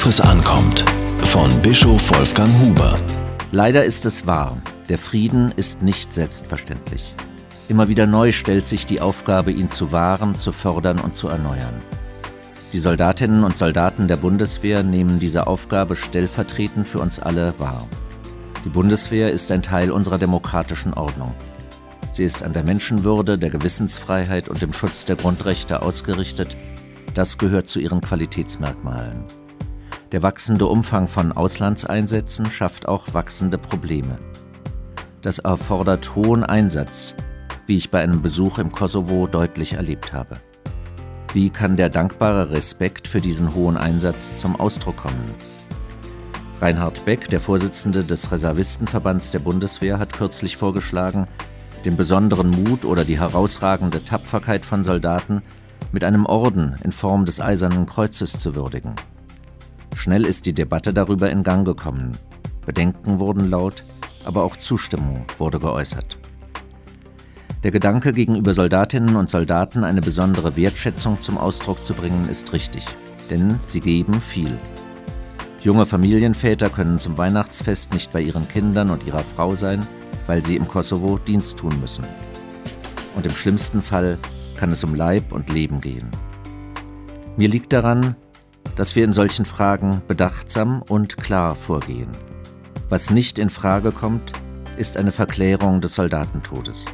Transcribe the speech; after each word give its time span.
worauf 0.00 0.06
es 0.06 0.20
ankommt. 0.22 0.82
Von 1.26 1.50
Bischof 1.60 2.16
Wolfgang 2.16 2.50
Huber. 2.58 2.96
Leider 3.52 3.84
ist 3.84 4.06
es 4.06 4.26
wahr, 4.26 4.56
der 4.88 4.96
Frieden 4.96 5.52
ist 5.56 5.82
nicht 5.82 6.14
selbstverständlich. 6.14 7.14
Immer 7.68 7.88
wieder 7.88 8.06
neu 8.06 8.32
stellt 8.32 8.66
sich 8.66 8.86
die 8.86 9.02
Aufgabe, 9.02 9.52
ihn 9.52 9.68
zu 9.68 9.92
wahren, 9.92 10.38
zu 10.38 10.52
fördern 10.52 11.00
und 11.00 11.18
zu 11.18 11.28
erneuern. 11.28 11.82
Die 12.72 12.78
Soldatinnen 12.78 13.44
und 13.44 13.58
Soldaten 13.58 14.08
der 14.08 14.16
Bundeswehr 14.16 14.82
nehmen 14.82 15.18
diese 15.18 15.46
Aufgabe 15.46 15.94
stellvertretend 15.96 16.88
für 16.88 17.00
uns 17.00 17.20
alle 17.20 17.52
wahr. 17.58 17.86
Die 18.64 18.70
Bundeswehr 18.70 19.30
ist 19.30 19.52
ein 19.52 19.62
Teil 19.62 19.90
unserer 19.90 20.16
demokratischen 20.16 20.94
Ordnung. 20.94 21.34
Sie 22.12 22.24
ist 22.24 22.42
an 22.42 22.54
der 22.54 22.64
Menschenwürde, 22.64 23.36
der 23.36 23.50
Gewissensfreiheit 23.50 24.48
und 24.48 24.62
dem 24.62 24.72
Schutz 24.72 25.04
der 25.04 25.16
Grundrechte 25.16 25.82
ausgerichtet. 25.82 26.56
Das 27.12 27.36
gehört 27.36 27.68
zu 27.68 27.80
ihren 27.80 28.00
Qualitätsmerkmalen. 28.00 29.24
Der 30.12 30.24
wachsende 30.24 30.66
Umfang 30.66 31.06
von 31.06 31.30
Auslandseinsätzen 31.30 32.50
schafft 32.50 32.88
auch 32.88 33.14
wachsende 33.14 33.58
Probleme. 33.58 34.18
Das 35.22 35.38
erfordert 35.38 36.16
hohen 36.16 36.42
Einsatz, 36.42 37.14
wie 37.66 37.76
ich 37.76 37.90
bei 37.90 38.02
einem 38.02 38.20
Besuch 38.20 38.58
im 38.58 38.72
Kosovo 38.72 39.28
deutlich 39.28 39.74
erlebt 39.74 40.12
habe. 40.12 40.38
Wie 41.32 41.50
kann 41.50 41.76
der 41.76 41.90
dankbare 41.90 42.50
Respekt 42.50 43.06
für 43.06 43.20
diesen 43.20 43.54
hohen 43.54 43.76
Einsatz 43.76 44.36
zum 44.36 44.56
Ausdruck 44.58 44.96
kommen? 44.96 45.32
Reinhard 46.60 47.04
Beck, 47.04 47.28
der 47.28 47.38
Vorsitzende 47.38 48.02
des 48.02 48.32
Reservistenverbands 48.32 49.30
der 49.30 49.38
Bundeswehr, 49.38 50.00
hat 50.00 50.12
kürzlich 50.12 50.56
vorgeschlagen, 50.56 51.28
den 51.84 51.96
besonderen 51.96 52.50
Mut 52.50 52.84
oder 52.84 53.04
die 53.04 53.20
herausragende 53.20 54.02
Tapferkeit 54.02 54.64
von 54.64 54.82
Soldaten 54.82 55.42
mit 55.92 56.02
einem 56.02 56.26
Orden 56.26 56.74
in 56.82 56.90
Form 56.90 57.26
des 57.26 57.40
Eisernen 57.40 57.86
Kreuzes 57.86 58.32
zu 58.32 58.56
würdigen. 58.56 58.94
Schnell 60.00 60.24
ist 60.24 60.46
die 60.46 60.54
Debatte 60.54 60.94
darüber 60.94 61.28
in 61.28 61.42
Gang 61.42 61.66
gekommen. 61.66 62.12
Bedenken 62.64 63.18
wurden 63.18 63.50
laut, 63.50 63.84
aber 64.24 64.44
auch 64.44 64.56
Zustimmung 64.56 65.26
wurde 65.36 65.58
geäußert. 65.58 66.16
Der 67.64 67.70
Gedanke, 67.70 68.14
gegenüber 68.14 68.54
Soldatinnen 68.54 69.14
und 69.14 69.28
Soldaten 69.28 69.84
eine 69.84 70.00
besondere 70.00 70.56
Wertschätzung 70.56 71.20
zum 71.20 71.36
Ausdruck 71.36 71.84
zu 71.84 71.92
bringen, 71.92 72.26
ist 72.30 72.54
richtig, 72.54 72.86
denn 73.28 73.58
sie 73.60 73.80
geben 73.80 74.22
viel. 74.22 74.58
Junge 75.60 75.84
Familienväter 75.84 76.70
können 76.70 76.98
zum 76.98 77.18
Weihnachtsfest 77.18 77.92
nicht 77.92 78.10
bei 78.10 78.22
ihren 78.22 78.48
Kindern 78.48 78.88
und 78.88 79.06
ihrer 79.06 79.22
Frau 79.36 79.54
sein, 79.54 79.86
weil 80.26 80.42
sie 80.42 80.56
im 80.56 80.66
Kosovo 80.66 81.18
Dienst 81.18 81.58
tun 81.58 81.78
müssen. 81.78 82.06
Und 83.16 83.26
im 83.26 83.34
schlimmsten 83.34 83.82
Fall 83.82 84.16
kann 84.56 84.72
es 84.72 84.82
um 84.82 84.94
Leib 84.94 85.30
und 85.30 85.52
Leben 85.52 85.78
gehen. 85.82 86.08
Mir 87.36 87.50
liegt 87.50 87.74
daran, 87.74 88.16
dass 88.80 88.96
wir 88.96 89.04
in 89.04 89.12
solchen 89.12 89.44
Fragen 89.44 90.00
bedachtsam 90.08 90.80
und 90.80 91.18
klar 91.18 91.54
vorgehen. 91.54 92.08
Was 92.88 93.10
nicht 93.10 93.38
in 93.38 93.50
Frage 93.50 93.92
kommt, 93.92 94.32
ist 94.78 94.96
eine 94.96 95.12
Verklärung 95.12 95.82
des 95.82 95.96
Soldatentodes. 95.96 96.86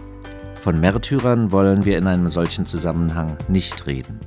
Von 0.65 0.81
Märtyrern 0.81 1.53
wollen 1.53 1.85
wir 1.85 1.97
in 1.97 2.09
einem 2.09 2.27
solchen 2.27 2.67
Zusammenhang 2.67 3.37
nicht 3.47 3.87
reden. 3.87 4.19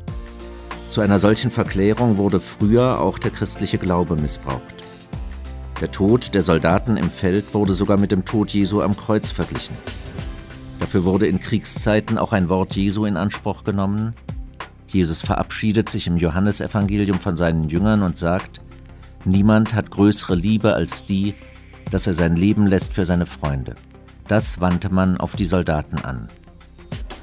Zu 0.89 1.01
einer 1.01 1.19
solchen 1.19 1.51
Verklärung 1.51 2.15
wurde 2.15 2.39
früher 2.39 3.01
auch 3.01 3.19
der 3.19 3.31
christliche 3.31 3.77
Glaube 3.77 4.15
missbraucht. 4.15 4.61
Der 5.81 5.91
Tod 5.91 6.33
der 6.33 6.43
Soldaten 6.43 6.95
im 6.95 7.09
Feld 7.09 7.53
wurde 7.53 7.73
sogar 7.73 7.97
mit 7.97 8.13
dem 8.13 8.23
Tod 8.23 8.51
Jesu 8.51 8.81
am 8.81 8.95
Kreuz 8.95 9.31
verglichen. 9.31 9.75
Dafür 10.79 11.03
wurde 11.03 11.27
in 11.27 11.41
Kriegszeiten 11.41 12.19
auch 12.19 12.31
ein 12.31 12.47
Wort 12.47 12.77
Jesu 12.77 13.03
in 13.03 13.17
Anspruch 13.17 13.65
genommen, 13.65 14.13
Jesus 14.89 15.21
verabschiedet 15.21 15.87
sich 15.87 16.07
im 16.07 16.17
Johannesevangelium 16.17 17.19
von 17.19 17.37
seinen 17.37 17.69
Jüngern 17.69 18.01
und 18.01 18.17
sagt, 18.17 18.61
Niemand 19.25 19.75
hat 19.75 19.91
größere 19.91 20.33
Liebe 20.33 20.73
als 20.73 21.05
die, 21.05 21.35
dass 21.91 22.07
er 22.07 22.13
sein 22.13 22.35
Leben 22.35 22.65
lässt 22.65 22.93
für 22.93 23.05
seine 23.05 23.25
Freunde. 23.25 23.75
Das 24.27 24.61
wandte 24.61 24.93
man 24.93 25.17
auf 25.17 25.35
die 25.35 25.45
Soldaten 25.45 25.97
an. 25.99 26.27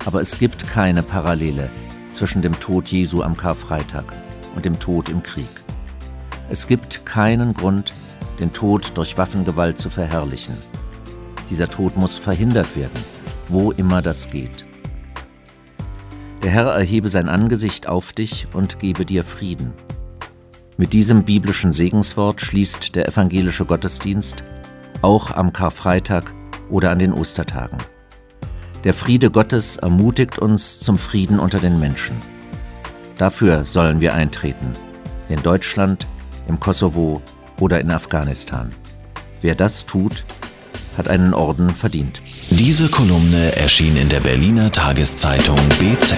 Aber 0.04 0.20
es 0.20 0.38
gibt 0.38 0.68
keine 0.68 1.02
Parallele 1.02 1.70
zwischen 2.12 2.42
dem 2.42 2.58
Tod 2.60 2.86
Jesu 2.88 3.22
am 3.22 3.36
Karfreitag 3.36 4.04
und 4.54 4.64
dem 4.64 4.78
Tod 4.78 5.08
im 5.08 5.22
Krieg. 5.22 5.48
Es 6.50 6.66
gibt 6.66 7.04
keinen 7.06 7.54
Grund, 7.54 7.92
den 8.38 8.52
Tod 8.52 8.96
durch 8.96 9.18
Waffengewalt 9.18 9.80
zu 9.80 9.91
verherrlichen. 9.91 10.56
Dieser 11.50 11.68
Tod 11.68 11.96
muss 11.96 12.16
verhindert 12.16 12.76
werden, 12.76 13.02
wo 13.48 13.72
immer 13.72 14.02
das 14.02 14.30
geht. 14.30 14.66
Der 16.46 16.52
Herr 16.52 16.66
erhebe 16.66 17.10
sein 17.10 17.28
Angesicht 17.28 17.88
auf 17.88 18.12
dich 18.12 18.46
und 18.52 18.78
gebe 18.78 19.04
dir 19.04 19.24
Frieden. 19.24 19.72
Mit 20.76 20.92
diesem 20.92 21.24
biblischen 21.24 21.72
Segenswort 21.72 22.40
schließt 22.40 22.94
der 22.94 23.08
evangelische 23.08 23.64
Gottesdienst 23.64 24.44
auch 25.02 25.32
am 25.32 25.52
Karfreitag 25.52 26.32
oder 26.70 26.92
an 26.92 27.00
den 27.00 27.12
Ostertagen. 27.12 27.78
Der 28.84 28.94
Friede 28.94 29.32
Gottes 29.32 29.78
ermutigt 29.78 30.38
uns 30.38 30.78
zum 30.78 30.98
Frieden 30.98 31.40
unter 31.40 31.58
den 31.58 31.80
Menschen. 31.80 32.14
Dafür 33.18 33.64
sollen 33.64 34.00
wir 34.00 34.14
eintreten, 34.14 34.70
in 35.28 35.42
Deutschland, 35.42 36.06
im 36.46 36.60
Kosovo 36.60 37.22
oder 37.58 37.80
in 37.80 37.90
Afghanistan. 37.90 38.72
Wer 39.42 39.56
das 39.56 39.84
tut, 39.84 40.24
hat 40.96 41.08
einen 41.08 41.34
Orden 41.34 41.74
verdient. 41.74 42.22
Diese 42.50 42.88
Kolumne 42.88 43.56
erschien 43.56 43.96
in 43.96 44.08
der 44.08 44.20
Berliner 44.20 44.72
Tageszeitung 44.72 45.58
BZ. 45.78 46.14